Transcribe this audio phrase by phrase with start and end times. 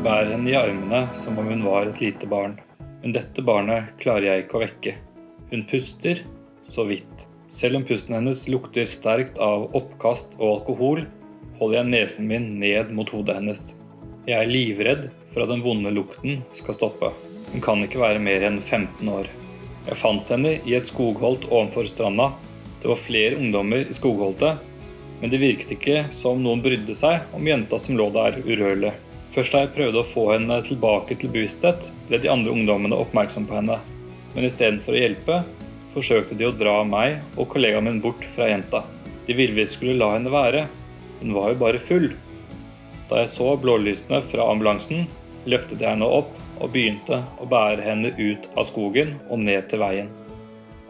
[0.00, 2.54] Jeg bærer henne i armene som om hun var et lite barn.
[3.02, 4.92] Men dette barnet klarer jeg ikke å vekke.
[5.50, 6.22] Hun puster
[6.72, 7.26] så vidt.
[7.52, 11.02] Selv om pusten hennes lukter sterkt av oppkast og alkohol,
[11.58, 13.60] holder jeg nesen min ned mot hodet hennes.
[14.24, 15.04] Jeg er livredd
[15.34, 17.12] for at den vonde lukten skal stoppe.
[17.52, 19.28] Hun kan ikke være mer enn 15 år.
[19.84, 22.30] Jeg fant henne i et skogholt ovenfor stranda.
[22.80, 24.64] Det var flere ungdommer i skogholtet,
[25.20, 28.96] men det virket ikke som noen brydde seg om jenta som lå der urørlig.
[29.30, 33.46] Først da jeg prøvde å få henne tilbake til bevissthet, ble de andre ungdommene oppmerksomme
[33.46, 33.76] på henne.
[34.34, 35.36] Men istedenfor å hjelpe,
[35.94, 38.82] forsøkte de å dra meg og kollegaen min bort fra jenta.
[39.26, 40.64] De ville vi skulle la henne være.
[41.20, 42.10] Hun var jo bare full.
[43.10, 45.06] Da jeg så blålysene fra ambulansen,
[45.46, 49.82] løftet jeg henne opp og begynte å bære henne ut av skogen og ned til
[49.82, 50.10] veien.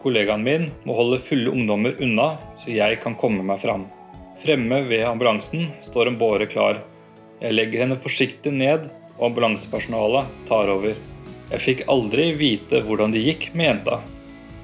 [0.01, 3.85] Kollegaen min må holde fulle ungdommer unna, så jeg kan komme meg fram.
[4.41, 6.81] Fremme ved ambulansen står en båre klar.
[7.41, 8.83] Jeg legger henne forsiktig ned,
[9.17, 10.93] og ambulansepersonalet tar over.
[11.49, 13.95] Jeg fikk aldri vite hvordan det gikk med jenta.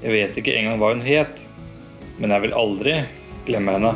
[0.03, 1.39] Jeg vet ikke engang hva hun het,
[2.22, 2.94] men jeg vil aldri
[3.48, 3.94] glemme henne.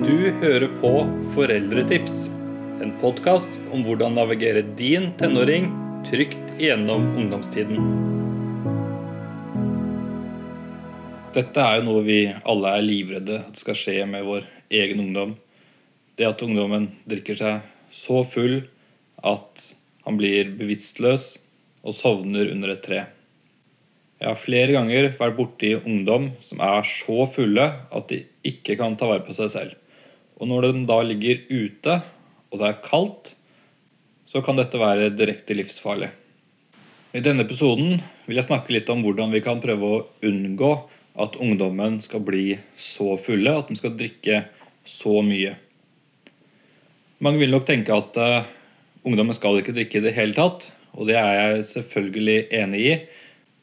[0.00, 0.92] Du hører på
[1.34, 2.30] Foreldretips,
[2.80, 5.68] en podkast om hvordan navigere din tenåring
[6.08, 7.82] trygt gjennom ungdomstiden.
[11.36, 14.48] Dette er jo noe vi alle er livredde at skal skje med vår
[14.80, 15.36] egen ungdom.
[16.18, 18.64] Det at ungdommen drikker seg så full
[19.26, 19.62] at
[20.04, 21.36] han blir bevisstløs
[21.86, 23.04] og sovner under et tre.
[24.18, 28.96] Jeg har flere ganger vært borti ungdom som er så fulle at de ikke kan
[28.98, 29.76] ta vare på seg selv.
[30.42, 32.00] Og når de da ligger ute,
[32.50, 33.30] og det er kaldt,
[34.28, 36.10] så kan dette være direkte livsfarlig.
[37.14, 40.72] I denne episoden vil jeg snakke litt om hvordan vi kan prøve å unngå
[41.18, 44.42] at ungdommen skal bli så fulle at de skal drikke
[44.86, 45.54] så mye.
[47.24, 48.46] Mange vil nok tenke at uh,
[49.06, 52.94] ungdommen skal ikke drikke i det hele tatt, og det er jeg selvfølgelig enig i.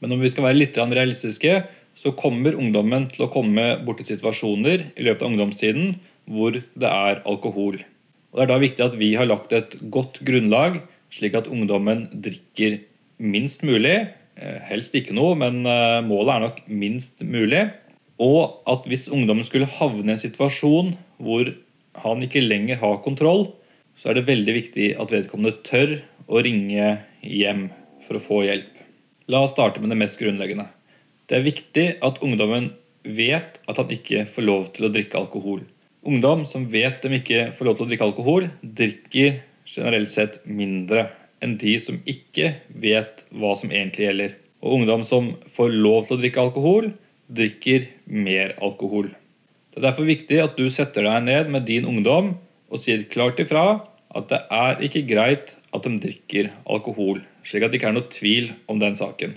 [0.03, 1.61] Men om vi skal være litt realistiske,
[1.95, 5.95] så kommer ungdommen til å komme borti situasjoner i løpet av ungdomstiden
[6.27, 7.79] hvor det er alkohol.
[8.33, 10.81] Og Det er da viktig at vi har lagt et godt grunnlag,
[11.13, 12.81] slik at ungdommen drikker
[13.23, 17.69] minst mulig, Eh, helst ikke noe, men eh, målet er nok minst mulig.
[18.19, 20.93] Og at hvis ungdommen skulle havne i en situasjon
[21.23, 21.51] hvor
[22.03, 23.47] han ikke lenger har kontroll,
[23.95, 25.97] så er det veldig viktig at vedkommende tør
[26.27, 26.89] å ringe
[27.21, 27.69] hjem
[28.05, 28.71] for å få hjelp.
[29.31, 30.67] La oss starte med det mest grunnleggende.
[31.25, 32.73] Det er viktig at ungdommen
[33.05, 35.63] vet at han ikke får lov til å drikke alkohol.
[36.05, 41.07] Ungdom som vet de ikke får lov til å drikke alkohol, drikker generelt sett mindre
[41.43, 44.35] enn de som ikke vet hva som egentlig gjelder.
[44.61, 46.91] Og ungdom som får lov til å drikke alkohol,
[47.25, 49.09] drikker mer alkohol.
[49.75, 52.29] Det er derfor viktig at du setter deg ned med din ungdom
[52.71, 53.81] og sier klart ifra
[54.15, 58.07] at det er ikke greit at de drikker alkohol, slik at det ikke er noe
[58.13, 59.33] tvil om den saken.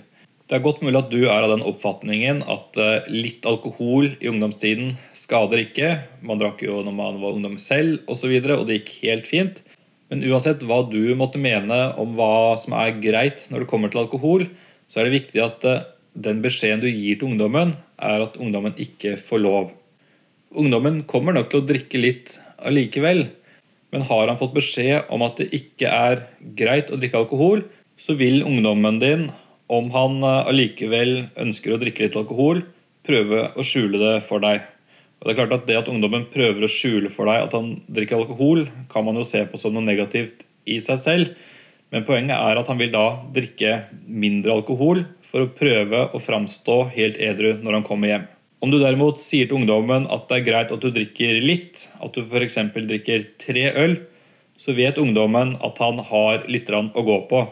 [0.47, 4.29] Det er godt mulig at du er av den oppfatningen at eh, litt alkohol i
[4.31, 5.89] ungdomstiden skader ikke.
[6.23, 9.59] Man drakk jo når man var ungdom selv osv., og, og det gikk helt fint.
[10.07, 14.05] Men uansett hva du måtte mene om hva som er greit når det kommer til
[14.05, 14.47] alkohol,
[14.87, 15.83] så er det viktig at eh,
[16.15, 19.75] den beskjeden du gir til ungdommen, er at ungdommen ikke får lov.
[20.49, 22.31] Ungdommen kommer nok til å drikke litt
[22.65, 23.27] allikevel,
[23.93, 26.23] men har han fått beskjed om at det ikke er
[26.57, 27.61] greit å drikke alkohol,
[28.01, 29.27] så vil ungdommen din,
[29.69, 32.63] om han eh, allikevel ønsker å drikke litt alkohol,
[33.05, 34.65] prøve å skjule det for deg.
[35.19, 37.69] Og Det er klart at det at ungdommen prøver å skjule for deg at han
[37.85, 41.45] drikker alkohol, kan man jo se på som noe negativt i seg selv.
[41.93, 43.05] Men poenget er at han vil da
[43.35, 48.29] drikke mindre alkohol for å prøve å framstå helt edru når han kommer hjem.
[48.59, 52.11] Om du derimot sier til ungdommen at det er greit at du drikker litt, at
[52.15, 52.57] du f.eks.
[52.75, 53.95] drikker tre øl,
[54.59, 57.45] så vet ungdommen at han har litt å gå på.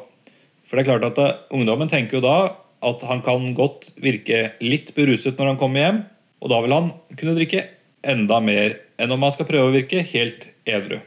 [0.67, 2.37] For det er klart at det, Ungdommen tenker jo da
[2.83, 6.01] at han kan godt virke litt beruset når han kommer hjem,
[6.43, 7.63] og da vil han kunne drikke
[8.07, 10.99] enda mer enn om han skal prøve å virke helt edru.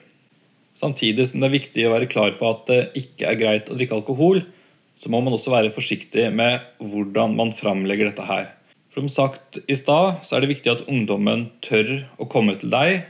[0.80, 3.76] Samtidig som det er viktig å være klar på at det ikke er greit å
[3.76, 4.40] drikke alkohol,
[4.96, 8.48] så må man også være forsiktig med hvordan man framlegger dette her.
[8.94, 13.04] Som sagt i stad, så er det viktig at ungdommen tør å komme til deg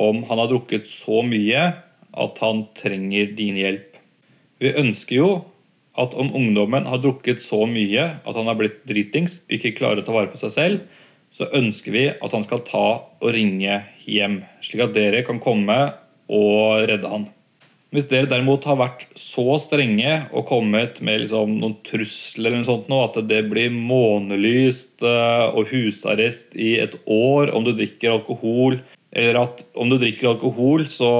[0.00, 1.68] om han har drukket så mye
[2.12, 4.00] at han trenger din hjelp.
[4.58, 5.28] Vi ønsker jo
[5.98, 10.02] at om ungdommen har drukket så mye at han har blitt dritings og ikke klarer
[10.02, 10.82] å ta vare på seg selv,
[11.32, 12.86] så ønsker vi at han skal ta
[13.22, 15.78] og ringe hjem, slik at dere kan komme
[16.32, 17.28] og redde han.
[17.92, 22.68] Hvis dere derimot har vært så strenge og kommet med liksom noen trusler eller noe
[22.70, 28.14] sånt nå, at det blir månelyst eh, og husarrest i et år om du drikker
[28.14, 28.78] alkohol
[29.12, 31.10] Eller at om du drikker alkohol, så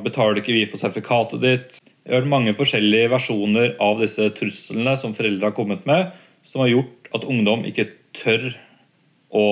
[0.00, 1.74] betaler ikke vi for sertifikatet ditt.
[2.06, 6.14] Jeg har hørt mange forskjellige versjoner av disse truslene som foreldre har kommet med,
[6.48, 8.46] som har gjort at ungdom ikke tør
[9.28, 9.44] å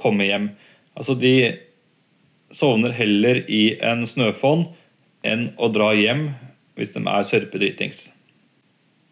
[0.00, 0.48] komme hjem.
[0.96, 1.34] Altså De
[2.56, 4.64] sovner heller i en snøfonn
[5.24, 6.28] enn å dra hjem
[6.78, 8.08] hvis de er sørpedritings.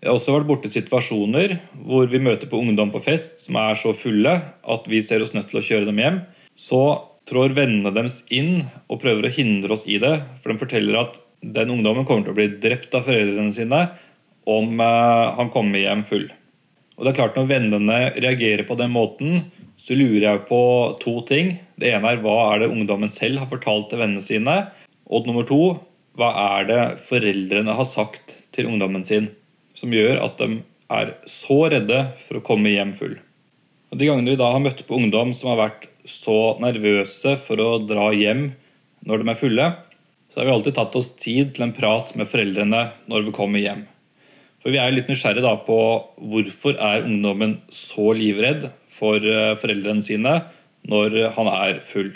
[0.02, 1.56] Jeg har også vært borti situasjoner
[1.86, 5.34] hvor vi møter på ungdom på fest som er så fulle at vi ser oss
[5.36, 6.22] nødt til å kjøre dem hjem.
[6.58, 6.80] Så
[7.30, 10.16] trår vennene deres inn og prøver å hindre oss i det.
[10.42, 13.84] For de forteller at den ungdommen kommer til å bli drept av foreldrene sine
[14.50, 16.26] om eh, han kommer hjem full.
[16.98, 19.46] Og det er klart Når vennene reagerer på den måten,
[19.78, 20.62] så lurer jeg på
[21.02, 21.56] to ting.
[21.78, 24.56] Det ene er hva er det ungdommen selv har fortalt til vennene sine?
[25.10, 25.78] Og nummer to,
[26.18, 29.30] hva er det foreldrene har sagt til ungdommen sin?
[29.78, 30.60] som gjør at de
[30.92, 33.16] er så redde for å komme hjem full.
[33.92, 37.60] Og De gangene vi da har møtt på ungdom som har vært så nervøse for
[37.62, 38.50] å dra hjem
[39.06, 39.66] når de er fulle,
[40.30, 43.62] så har vi alltid tatt oss tid til en prat med foreldrene når vi kommer
[43.62, 43.84] hjem.
[44.62, 45.78] For Vi er litt nysgjerrige da på
[46.30, 50.36] hvorfor er ungdommen så livredd for eh, foreldrene sine
[50.88, 52.12] når han er full.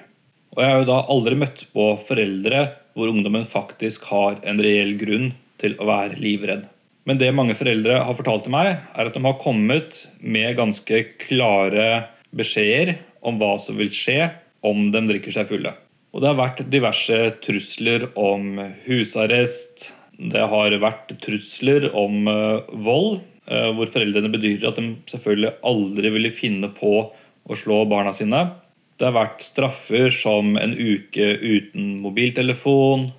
[0.56, 2.62] Og Jeg har jo da aldri møtt på foreldre
[2.97, 6.62] hvor ungdommen faktisk har en reell grunn til å være livredd.
[7.06, 11.03] Men det mange foreldre har fortalt til meg, er at de har kommet med ganske
[11.20, 12.06] klare
[12.37, 14.31] beskjeder om hva som vil skje
[14.67, 15.76] om de drikker seg fulle.
[16.17, 18.56] Og det har vært diverse trusler om
[18.87, 19.91] husarrest.
[20.17, 23.20] Det har vært trusler om uh, vold,
[23.52, 28.47] uh, hvor foreldrene bedyrer at de selvfølgelig aldri ville finne på å slå barna sine.
[28.96, 33.10] Det har vært straffer som en uke uten mobiltelefon.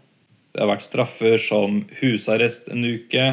[0.50, 3.26] Det har vært straffer som husarrest en uke.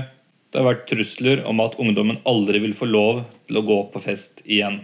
[0.52, 4.02] Det har vært trusler om at ungdommen aldri vil få lov til å gå på
[4.04, 4.82] fest igjen.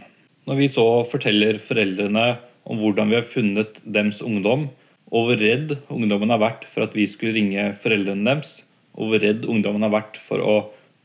[0.49, 4.71] Når vi så forteller foreldrene om hvordan vi har funnet dems ungdom,
[5.13, 8.63] og hvor redd ungdommen har vært for at vi skulle ringe foreldrene deres,
[8.97, 10.57] og hvor redd ungdommen har vært for å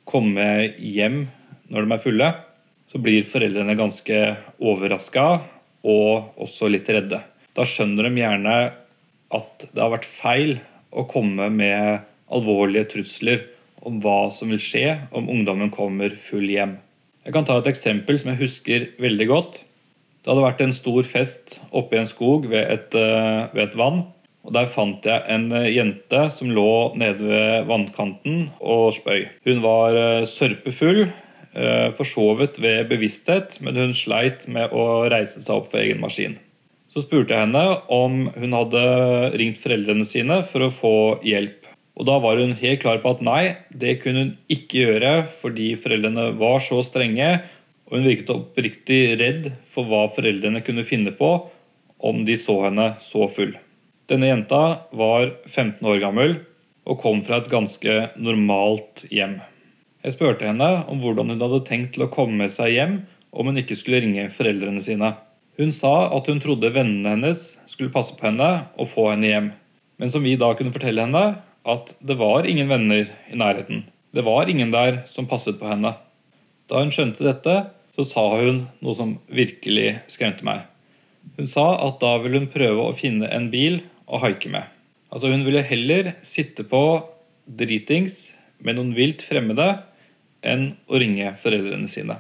[0.08, 1.26] komme hjem
[1.68, 2.32] når de er fulle,
[2.88, 4.22] så blir foreldrene ganske
[4.64, 5.26] overraska
[5.86, 7.22] og også litt redde.
[7.56, 8.56] Da skjønner de gjerne
[9.36, 10.58] at det har vært feil
[10.96, 13.46] å komme med alvorlige trusler
[13.86, 16.80] om hva som vil skje om ungdommen kommer full hjem.
[17.26, 19.62] Jeg kan ta et eksempel som jeg husker veldig godt.
[20.22, 23.78] Det hadde vært en stor fest oppe i en skog ved et, eh, ved et
[23.78, 24.06] vann.
[24.46, 29.28] og Der fant jeg en eh, jente som lå nede ved vannkanten og spøy.
[29.46, 29.94] Hun var
[31.56, 36.38] eh, forsovet ved bevissthet, men hun sleit med å reise seg opp for egen maskin.
[36.94, 38.84] Så spurte jeg henne om hun hadde
[39.36, 40.96] ringt foreldrene sine for å få
[41.28, 41.66] hjelp.
[41.96, 45.12] Og Da var hun helt klar på at nei, det kunne hun ikke gjøre
[45.42, 47.30] fordi foreldrene var så strenge,
[47.88, 51.32] og hun virket oppriktig redd for hva foreldrene kunne finne på
[52.06, 53.56] om de så henne så full.
[54.10, 54.62] Denne jenta
[54.94, 56.38] var 15 år gammel
[56.86, 59.40] og kom fra et ganske normalt hjem.
[60.06, 62.92] Jeg spurte henne om hvordan hun hadde tenkt til å komme seg hjem
[63.34, 65.16] om hun ikke skulle ringe foreldrene sine.
[65.58, 69.48] Hun sa at hun trodde vennene hennes skulle passe på henne og få henne hjem.
[69.98, 71.24] Men som vi da kunne fortelle henne,
[71.66, 73.82] at det var ingen venner i nærheten.
[74.14, 75.96] Det var ingen der som passet på henne.
[76.70, 77.56] Da hun skjønte dette,
[77.98, 80.68] så sa hun noe som virkelig skremte meg.
[81.40, 84.70] Hun sa at da ville hun prøve å finne en bil å haike med.
[85.10, 86.84] Altså Hun ville heller sitte på
[87.50, 88.28] dritings
[88.62, 89.72] med noen vilt fremmede
[90.48, 92.20] enn å ringe foreldrene sine.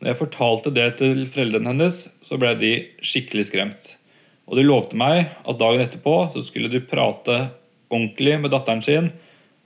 [0.00, 2.72] Når jeg fortalte det til foreldrene hennes, så ble de
[3.04, 3.94] skikkelig skremt.
[4.46, 7.38] Og de lovte meg at dagen etterpå så skulle de prate
[7.90, 9.10] ordentlig med datteren sin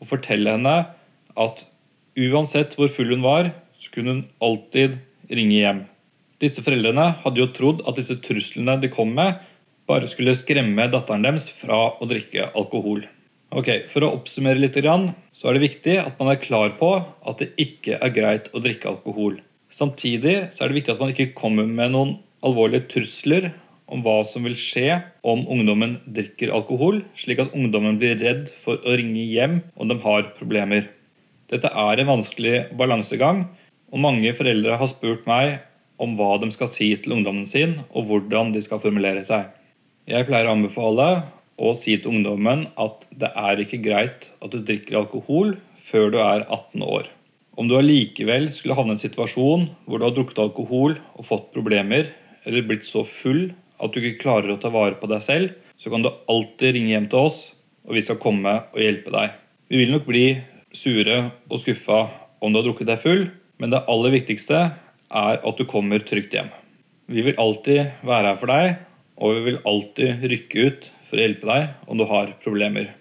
[0.00, 0.76] og fortelle henne
[1.40, 1.64] at
[2.20, 4.98] uansett hvor full hun var, så kunne hun alltid
[5.30, 5.84] ringe hjem.
[6.40, 9.40] Disse foreldrene hadde jo trodd at disse truslene de kom med,
[9.90, 13.04] bare skulle skremme datteren deres fra å drikke alkohol.
[13.50, 14.78] Ok, For å oppsummere litt,
[15.40, 18.60] så er det viktig at man er klar på at det ikke er greit å
[18.60, 19.38] drikke alkohol.
[19.72, 23.48] Samtidig så er det viktig at man ikke kommer med noen alvorlige trusler
[23.90, 28.84] om hva som vil skje om ungdommen drikker alkohol, slik at ungdommen blir redd for
[28.84, 30.90] å ringe hjem om de har problemer.
[31.50, 33.46] Dette er en vanskelig balansegang,
[33.90, 35.56] og mange foreldre har spurt meg
[36.00, 39.48] om hva de skal si til ungdommen sin, og hvordan de skal formulere seg.
[40.08, 41.08] Jeg pleier å anbefale
[41.60, 45.58] å si til ungdommen at det er ikke greit at du drikker alkohol
[45.90, 47.08] før du er 18 år.
[47.60, 51.50] Om du allikevel skulle havne i en situasjon hvor du har drukket alkohol og fått
[51.52, 52.12] problemer,
[52.48, 53.50] eller blitt så full
[53.80, 56.94] at du ikke klarer å ta vare på deg selv, så kan du alltid ringe
[56.94, 57.42] hjem til oss,
[57.84, 59.36] og vi skal komme og hjelpe deg.
[59.68, 60.24] Vi vil nok bli
[60.76, 62.02] sure og skuffa
[62.40, 63.26] om du har drukket deg full,
[63.60, 64.60] men det aller viktigste
[65.10, 66.48] er at du kommer trygt hjem.
[67.10, 68.80] Vi vil alltid være her for deg,
[69.20, 72.94] og vi vil alltid rykke ut for å hjelpe deg om du har problemer.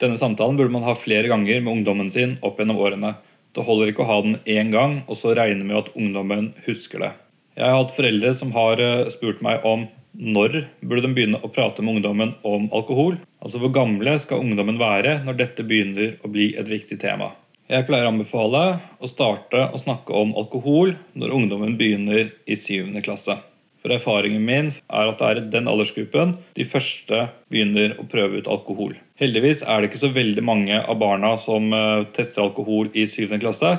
[0.00, 3.14] Denne samtalen burde man ha flere ganger med ungdommen sin opp gjennom årene.
[3.56, 7.02] Det holder ikke å ha den én gang og så regne med at ungdommen husker
[7.02, 7.12] det.
[7.56, 11.50] Jeg har hatt foreldre som har eh, spurt meg om når burde de begynne å
[11.52, 13.16] prate med ungdommen om alkohol?
[13.40, 17.32] Altså hvor gamle skal ungdommen være når dette begynner å bli et viktig tema?
[17.66, 18.62] Jeg pleier å anbefale
[19.02, 22.92] å starte å snakke om alkohol når ungdommen begynner i 7.
[23.02, 23.40] klasse.
[23.86, 28.40] For erfaringen min er at det er i den aldersgruppen de første begynner å prøve
[28.40, 28.96] ut alkohol.
[29.22, 33.30] Heldigvis er det ikke så veldig mange av barna som eh, tester alkohol i 7.
[33.38, 33.76] klasse,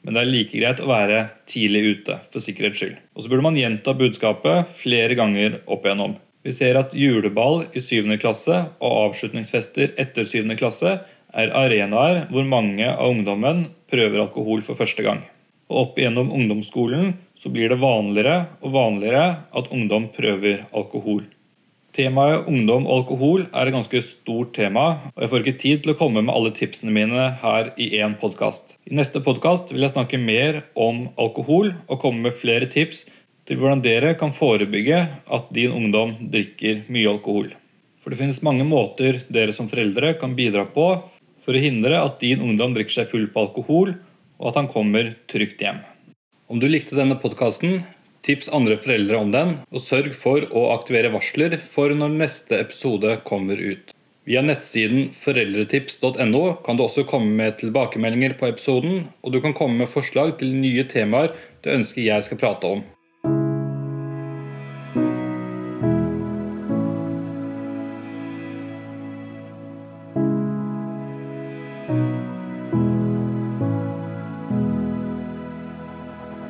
[0.00, 2.94] men det er like greit å være tidlig ute for sikkerhets skyld.
[3.12, 6.16] Og så burde man gjenta budskapet flere ganger opp igjennom.
[6.40, 8.08] Vi ser at juleball i 7.
[8.22, 10.56] klasse og avslutningsfester etter 7.
[10.56, 10.94] klasse
[11.36, 15.20] er arenaer hvor mange av ungdommen prøver alkohol for første gang.
[15.70, 21.22] Og opp igjennom ungdomsskolen så blir det vanligere og vanligere at ungdom prøver alkohol.
[21.94, 25.92] Temaet ungdom og alkohol er et ganske stort tema, og jeg får ikke tid til
[25.94, 28.76] å komme med alle tipsene mine her i én podkast.
[28.86, 33.06] I neste podkast vil jeg snakke mer om alkohol og komme med flere tips
[33.48, 37.50] til hvordan dere kan forebygge at din ungdom drikker mye alkohol.
[38.02, 40.92] For det finnes mange måter dere som foreldre kan bidra på
[41.42, 43.96] for å hindre at din ungdom drikker seg full på alkohol,
[44.40, 45.82] og at han kommer trygt hjem.
[46.50, 47.84] Om du likte denne podkasten,
[48.26, 53.20] tips andre foreldre om den, og sørg for å aktivere varsler for når neste episode
[53.28, 53.92] kommer ut.
[54.28, 59.80] Via nettsiden foreldretips.no kan du også komme med tilbakemeldinger på episoden, og du kan komme
[59.80, 61.32] med forslag til nye temaer
[61.64, 62.82] du ønsker jeg skal prate om.